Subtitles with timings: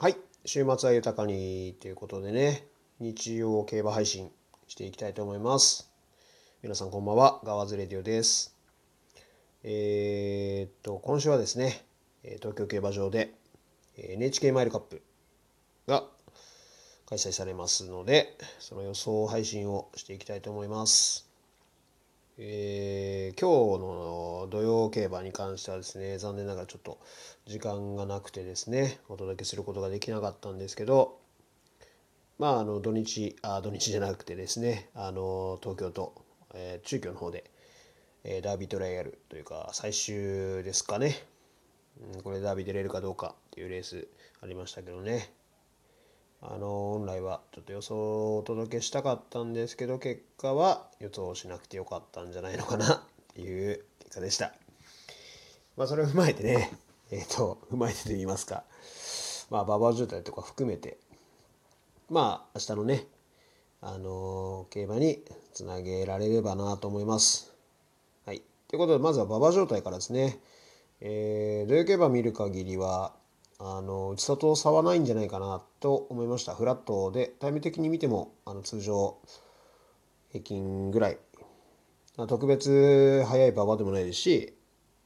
[0.00, 0.16] はい。
[0.44, 2.68] 週末は豊かにということでね
[3.00, 4.30] 日曜競馬配信
[4.68, 5.90] していきたいと思います。
[6.62, 7.40] 皆さんこんばんは。
[7.42, 8.56] ガワズレディオです。
[9.64, 11.84] えー、っと今週はですね
[12.22, 13.34] 東京競馬場で
[13.96, 15.02] NHK マイルカップ
[15.88, 16.04] が
[17.08, 21.27] 開催されますのでその予想配信をしていきたいと思います。
[22.40, 27.00] えー、今日の土曜競馬に関してはですね残念ながらちょっと
[27.46, 31.18] 時間がなくてですねお届けすることができなかったんですけど
[32.38, 36.14] まああの土日あ土日じゃなくてですねあの東京と、
[36.54, 37.50] えー、中京の方で、
[38.22, 40.14] えー、ダービートライアルというか最終
[40.62, 41.16] ですかね、
[42.14, 44.06] うん、これダービー出れるかどうかっていうレース
[44.40, 45.37] ありましたけどね。
[46.40, 53.00] あの本来はちょっと予想をお届けしたかったんですけど結果は予想しなくてよかったんじゃないのかなっ
[53.34, 54.54] ていう結果でした。
[55.76, 56.72] まあそれを踏まえてね
[57.10, 58.64] えっ、ー、と踏まえてと言いますか
[59.50, 60.98] まあ馬場渋滞とか含めて
[62.08, 63.06] まあ明日のね
[63.80, 67.52] あの競馬につなげられればなと思います。
[68.26, 68.42] はい。
[68.68, 70.38] ということでまずは馬場状態からですね。
[71.00, 73.12] えー、土曜競馬見る限りは
[73.60, 76.54] あの内里差はないんじゃないかなと思いました。
[76.54, 79.18] フラットでタイム的に見てもあの通常
[80.30, 81.18] 平均ぐらい。
[82.26, 84.52] 特別速い馬場でもないですし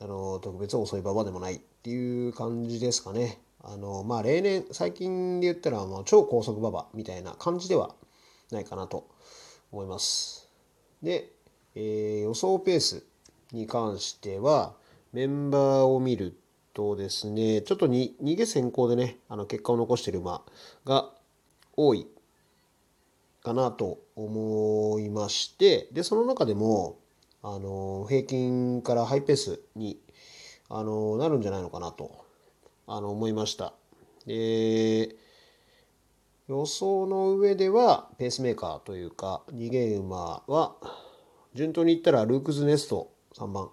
[0.00, 3.40] あの特別遅い馬場でもないっていう感じですかね。
[3.62, 7.94] あのまあ例年最近で言ったら、まあ、超高速馬場みたいな感じでは
[8.50, 9.08] ないかなと
[9.72, 10.48] 思います。
[11.02, 11.32] で、
[11.74, 13.04] えー、予想ペース
[13.52, 14.74] に関しては
[15.12, 16.45] メンバーを見ると
[16.96, 20.42] ですね、ちょっとに逃げ先行でね、あの結果を残している馬
[20.84, 21.10] が
[21.76, 22.06] 多い
[23.42, 26.98] かなと思いまして、で、その中でも、
[27.42, 30.00] あの、平均からハイペースに、
[30.68, 32.24] あの、なるんじゃないのかなと、
[32.86, 33.72] あの、思いました。
[34.26, 35.14] で、
[36.48, 40.76] 予想の上では、ペースメーカーというか、逃げ馬は、
[41.54, 43.70] 順当にいったらルークズネスト3番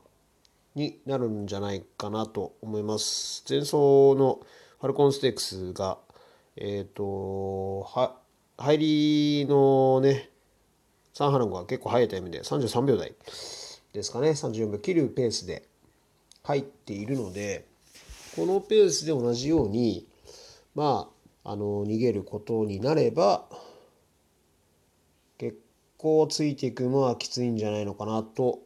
[0.75, 3.43] になるんじゃないかなと思います。
[3.47, 3.75] 前走
[4.15, 4.39] の
[4.79, 5.97] ファルコンステークスが、
[6.55, 8.17] えっ、ー、と、は、
[8.57, 8.77] 入
[9.39, 10.29] りのね、
[11.13, 13.13] サンハナゴが結構速いタイムで33秒台
[13.93, 15.67] ですかね、34秒切るペースで
[16.43, 17.65] 入っているので、
[18.35, 20.07] このペースで同じように、
[20.73, 21.09] ま
[21.43, 23.45] あ、あの、逃げることになれば、
[25.37, 25.59] 結
[25.97, 28.59] 構ついていくのはきついんじゃないのかなと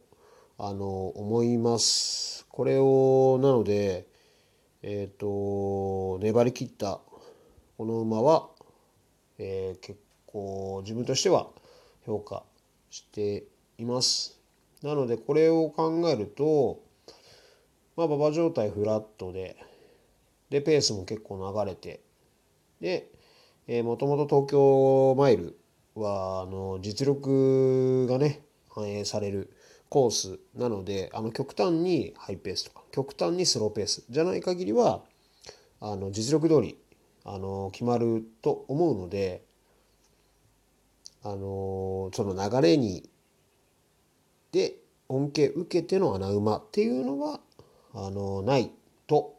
[0.60, 2.44] あの思います。
[2.50, 4.08] これをなので
[4.82, 7.00] えっ、ー、と粘り切った
[7.76, 8.48] この馬は、
[9.38, 11.46] えー、結構自分としては
[12.04, 12.42] 評価
[12.90, 13.44] して
[13.78, 14.40] います。
[14.82, 16.82] なのでこれを考えると
[17.94, 19.56] まあ馬場状態フラットで
[20.50, 22.00] でペースも結構流れて
[22.80, 23.12] で、
[23.68, 25.56] えー、もともと東京マイル
[25.94, 29.52] はあの実力がね反映される
[29.88, 35.02] コースなのであの極端にハイペースとか極端にスローペースじゃない限りは
[35.80, 36.78] あの実力通り
[37.24, 39.42] あの決まると思うので
[41.22, 43.08] あのその流れに
[44.52, 44.76] で
[45.08, 47.40] 恩恵受けての穴馬っていうのは
[47.94, 48.70] あのない
[49.06, 49.34] と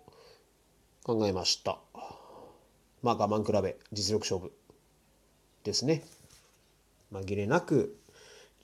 [1.03, 1.79] 考えました。
[3.01, 4.51] まあ我慢比べ実力勝負
[5.63, 6.03] ですね。
[7.11, 7.97] 紛れなく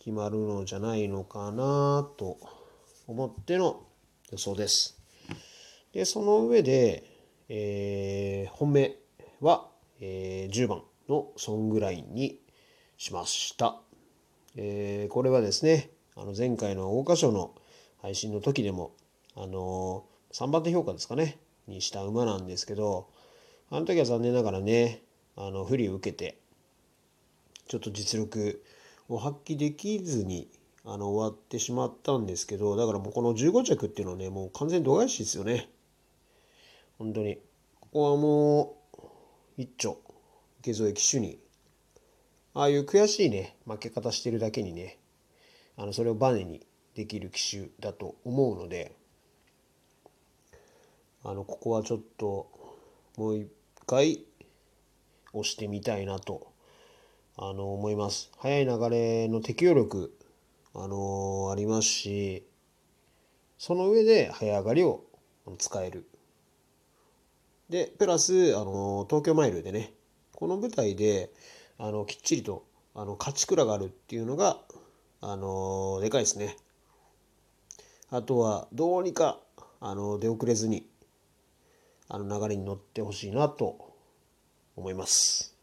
[0.05, 2.37] 決まるのじゃないのかなと
[3.07, 3.81] 思っての
[4.31, 4.99] 予想です。
[5.93, 7.03] で、その上で、
[7.49, 8.97] えー、本命
[9.41, 9.67] は、
[9.99, 12.39] えー、10番のソングラインに
[12.99, 13.81] しました。
[14.55, 17.55] えー、これはですね、あの前回の桜花賞の
[17.99, 18.91] 配信の時でも、
[19.35, 23.09] あのー、3番手評価ですかね、にした馬なんですけど、
[23.71, 25.01] あの時は残念ながらね、
[25.35, 26.37] あの不利を受けて、
[27.67, 28.63] ちょっと実力
[29.09, 30.49] を発揮できずに
[30.83, 35.69] あの終わってしまったんですけどだからもうこの15着っていうのはねもう完全度外視ですよね。
[36.97, 37.39] 本当に。
[37.79, 38.77] ここはも
[39.57, 39.97] う一丁
[40.59, 41.39] 池添騎手に。
[42.53, 44.97] ああいう悔しいね負け方してるだけにね
[45.75, 46.65] あのそれをバネに
[46.95, 48.95] できる騎手だと思うので
[51.25, 52.47] あのここはちょっと
[53.17, 53.49] もう一
[53.85, 54.23] 回
[55.33, 56.47] 押してみたいなと
[57.37, 58.31] あの思います。
[58.37, 60.17] 速い流れの適応力
[60.73, 62.45] あのありますし
[63.57, 65.03] その上で早上がりを
[65.57, 66.07] 使える。
[67.69, 69.93] でプラスあの東京マイルでね
[70.33, 71.31] この舞台で
[71.77, 74.59] あのきっちりとあの勝ち倉があるっていうのが
[75.19, 76.57] あのでかいですね。
[78.11, 79.39] あとはどうにか
[79.81, 80.87] あの出遅れずに
[82.07, 83.93] あの流れに乗ってほしいなと
[84.75, 85.54] 思います。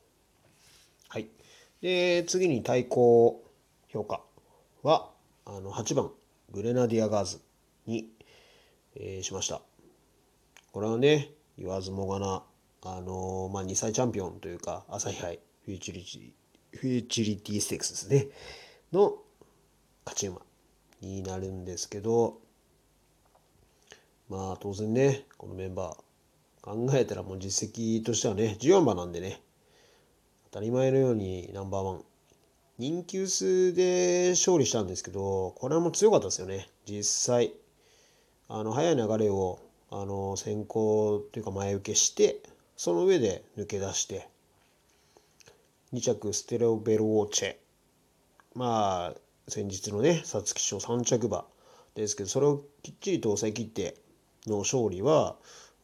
[1.83, 3.45] で、次に対抗
[3.89, 4.23] 評価
[4.83, 5.11] は、
[5.45, 6.11] あの、8番、
[6.53, 7.41] グレナディアガーズ
[7.87, 8.09] に、
[8.95, 9.61] えー、しました。
[10.71, 12.45] これはね、言わずもがな、
[12.83, 18.29] あのー、まあ、2歳チャンピオンというか、朝日杯フューチュリティ、フューチュリティステークスですね、
[18.93, 19.17] の
[20.05, 20.41] 勝ち馬
[21.01, 22.39] になるんですけど、
[24.29, 25.97] まあ当然ね、このメンバー、
[26.63, 29.43] 考えたらもう実績としてはね、14番なんでね、
[30.53, 32.05] 当たり前のようにナンバーワン。
[32.79, 37.55] 人気薄で勝利したんですけど、これはもう強かったですよね、実際。
[38.49, 39.61] あの、早い流れを、
[39.91, 42.43] あの、先行というか前受けして、
[42.77, 44.29] その上で抜け出して、
[45.95, 47.57] 2着ステレオベルオーチェ。
[48.55, 51.47] まあ、先日のね、皐月賞3着馬
[51.95, 53.97] ですけど、それをきっちりと抑え切って
[54.47, 55.37] の勝利は、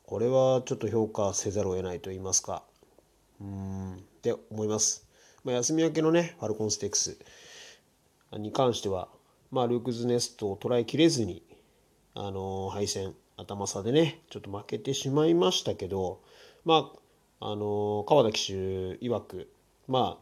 [0.04, 2.62] これはちょっと評価せざるを得ないと言いますか、
[3.40, 5.06] うん、って思います。
[5.44, 7.18] まあ、休み明けのね、ファルコンステークス
[8.32, 9.08] に関しては、
[9.50, 11.42] まあ、ルークズネストを捉えきれずに、
[12.14, 16.20] あのー、敗戦、頭差でね、ちょっと負けてしまいましたけど、
[16.64, 16.90] ま
[17.40, 18.52] あ、あのー、川田騎手
[18.98, 19.48] 曰く、
[19.86, 20.18] ま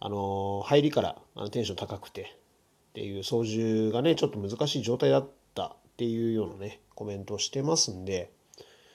[0.00, 8.30] あ、あのー、入りからあのテンション高くて、っていう操縦がね、ちょっと難しい状態だったっていうようなね、コメントをしてますんで、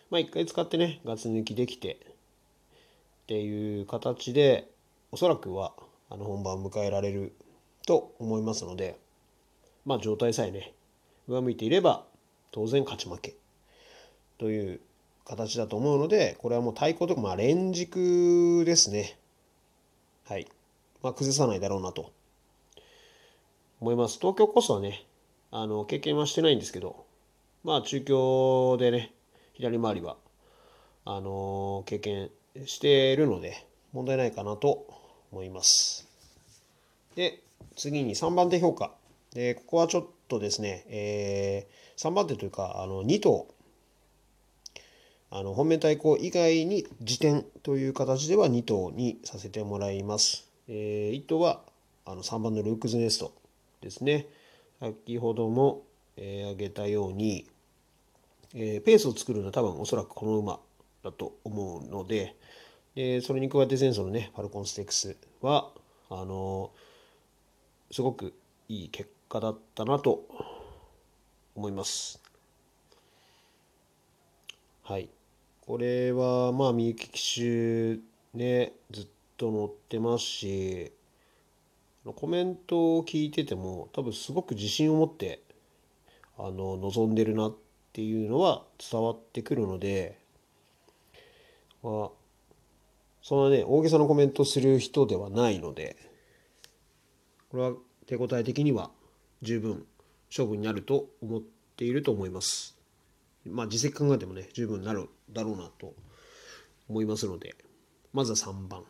[0.09, 2.14] まあ一回使ってね、ガツ抜きできて
[3.25, 4.69] っていう形で、
[5.12, 5.74] おそらくは
[6.10, 7.33] あの本番を迎えられる
[7.88, 9.00] と思いますので、
[9.83, 10.74] まあ状態さえね、
[11.27, 12.06] 上向いていれば
[12.51, 13.36] 当然勝ち負け
[14.38, 14.80] という
[15.25, 19.18] 形だと思うので、これはもう対抗とか、まあ連軸ですね。
[20.27, 20.48] はい。
[21.01, 22.12] まあ崩さないだろうなと
[23.80, 24.19] 思います。
[24.19, 25.04] 東京コースはね、
[25.50, 27.06] あの、経験はしてないんですけど、
[27.63, 29.12] まあ、中京でね、
[29.54, 30.18] 左回りは、
[31.04, 32.30] あの、経験
[32.66, 34.88] しているので、問題ないかなと
[35.31, 36.07] 思います。
[37.16, 37.42] で、
[37.75, 38.94] 次に3番手評価。
[39.34, 43.48] で、ここはちょっとですね、えー、3番手というか、あの、2頭、
[45.30, 50.48] あの、本命対抗以外に時点という形では2頭にさせてもらいます。
[50.68, 51.62] えー、1頭は、
[52.06, 53.34] あの、3番のルークズネスト。
[53.86, 54.28] ですね
[54.80, 55.84] 先ほども、
[56.18, 57.46] えー、挙げたように、
[58.54, 60.60] えー、ペースを作るのは多分おそらくこの馬
[61.06, 62.36] だと思うので、
[62.96, 65.72] でそれに加えて前走のねファルコンステークスは
[66.10, 66.72] あの、
[67.92, 68.34] すごく
[68.68, 70.25] いい結果だったなと
[71.56, 72.19] 思います。
[74.84, 75.10] はい。
[75.62, 80.92] これはまあみゆき騎手ねずっと乗ってますし
[82.16, 85.42] コメントを聞いてても多分すごく自信を持って
[86.38, 87.56] あの望んでるなっ
[87.94, 90.19] ていうのは伝わってくるので、
[91.86, 92.10] まあ、
[93.22, 95.96] そんなね大げさなコメントする人ではないので
[97.50, 97.74] これは
[98.08, 98.90] 手応え的には
[99.42, 99.86] 十分
[100.30, 101.42] 勝負になると思っ
[101.78, 102.76] ていると思います。
[103.46, 105.94] まあ実績考えてもね十分なるだろうなと
[106.90, 107.56] 思いますので
[108.12, 108.84] まずは3番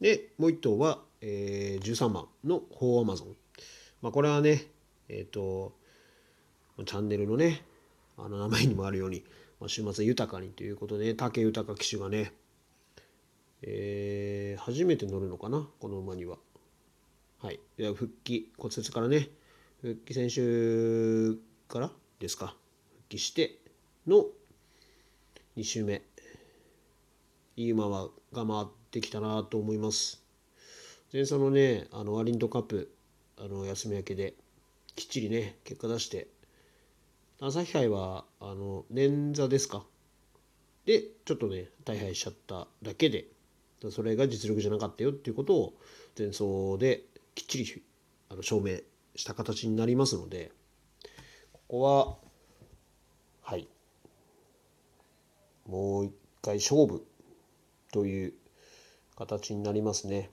[0.00, 3.34] でもう1頭はえー、13番の「フォーアマゾン」
[4.02, 4.66] まあ、これはね
[5.08, 5.72] えっ、ー、と
[6.84, 7.64] チャンネルのね
[8.18, 9.24] あの名前にもあるように、
[9.68, 12.32] 週末豊かにということで武豊騎手がね、
[13.62, 16.38] えー、初めて乗るのかなこの馬には。
[17.40, 19.28] はい、では復帰骨折からね
[19.82, 21.38] 復帰先週
[21.68, 22.56] からですか
[22.96, 23.58] 復帰して
[24.06, 24.24] の
[25.56, 26.02] 2週目
[27.56, 30.22] いい馬はが回ってきたなと思います。
[31.12, 32.90] 前走のねあのワリントカップ
[33.38, 34.34] あの休み明けで
[34.96, 36.28] きっちりね結果出して
[37.40, 39.84] 朝日杯はあの捻挫ですか？
[40.86, 43.26] でちょっとね大敗しちゃっただけで
[43.90, 45.74] それが実力じゃなかったよっていうことを
[46.16, 47.02] 前走で
[47.34, 47.82] きっちり
[48.30, 48.78] あの証明
[49.16, 50.52] した形になりますので
[51.52, 52.16] ここは
[53.42, 53.68] はい
[55.66, 57.04] もう一回勝負
[57.92, 58.32] という
[59.16, 60.30] 形になりますね。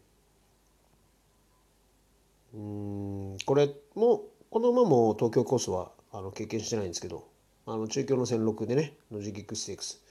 [2.53, 7.27] うんこれもこの馬も東京コースはあの経験してないんですけど
[7.65, 10.01] あの中京の戦六でねノジギックステークス。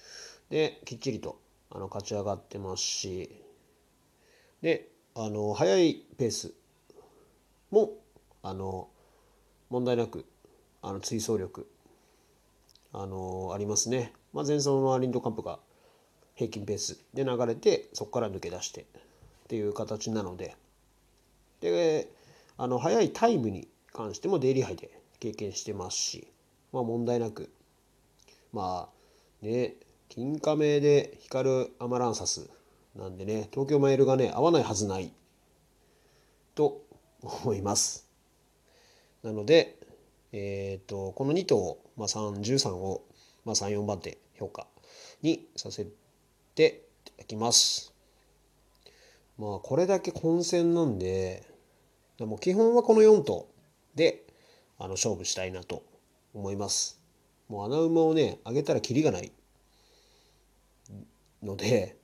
[0.49, 1.39] できっちりと
[1.71, 3.31] あの勝ち上がってますし
[4.63, 6.53] であの速いペース
[7.71, 7.93] も
[8.43, 8.89] あの
[9.69, 10.25] 問題なく
[10.83, 11.69] あの追走力
[12.93, 15.61] あのありますね、まあ、前走のアリンドカップが
[16.35, 18.85] 平均ペースで流れてそこから抜け出してっ
[19.49, 20.57] ていう形なので。
[21.61, 22.09] で
[22.57, 26.29] あの早いタイムに関してもデイリー杯で経験してますし、
[26.73, 27.53] まあ、問題なく
[28.53, 28.89] ま
[29.43, 29.77] あね
[30.09, 32.51] 金亀で光るアマランサス
[32.97, 35.13] なんでね、東京マイルがね、合わないはずない
[36.55, 36.83] と
[37.23, 38.09] 思います。
[39.23, 39.79] なので、
[40.33, 43.05] えっ、ー、と、この2頭、まあ、3、13を、
[43.45, 44.67] まあ、3、4番手評価
[45.23, 45.87] にさせ
[46.55, 47.95] ていただきます。
[49.39, 51.47] まあ、これだけ混戦なんで、
[52.19, 53.49] でも基本はこの4頭
[53.95, 54.27] で
[54.81, 55.85] あの勝負したいなと
[56.35, 57.01] 思います。
[57.49, 59.31] もう穴馬をね、上げたらキリがない
[61.43, 61.97] ので、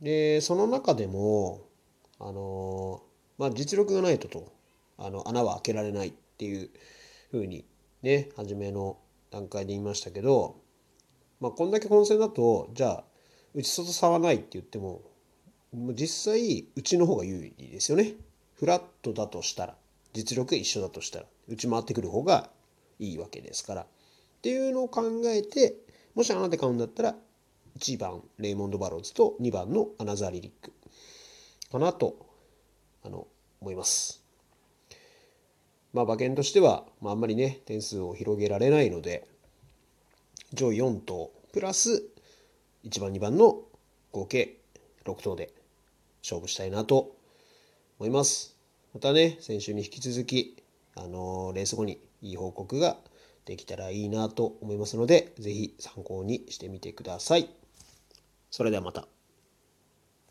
[0.00, 1.60] で、その中でも、
[2.18, 3.02] あの
[3.36, 4.52] まあ、実力がないとと、
[4.96, 6.70] あの、穴は開けられないっていう
[7.30, 7.66] ふうに
[8.02, 8.98] ね、初めの
[9.30, 10.56] 段階で言いましたけど、
[11.40, 13.04] まあ、こんだけ混戦だと、じゃあ、
[13.54, 15.02] 内外差はないって言っても、
[15.72, 18.14] 実際、うちの方が有利ですよね。
[18.54, 19.76] フラットだとしたら、
[20.14, 22.48] 実力一緒だとしたら、内回ってくる方が
[22.98, 23.82] いいわけですから。
[23.82, 23.86] っ
[24.40, 25.76] ていうのを考えて、
[26.14, 27.14] もしあなた買うんだったら、
[27.78, 30.72] 1番レイモンド・バローズと2番のアナザー・リリック
[31.72, 32.16] かなと
[33.02, 33.26] あの
[33.60, 34.22] 思います。
[35.92, 39.26] まあ馬券としては、まあ、あんまりね点数を広げられないので
[40.52, 42.04] 上位4頭プラス
[42.84, 43.62] 1番2番の
[44.12, 44.56] 合計
[45.04, 45.52] 6頭で
[46.22, 47.16] 勝負したいなと
[47.98, 48.53] 思います。
[48.94, 50.62] またね先週に引き続き
[50.96, 52.96] あのレース後にいい報告が
[53.44, 57.50] できたらいいなと思いますので、ぜひ参考にしてみてください。
[58.50, 59.06] それではまた。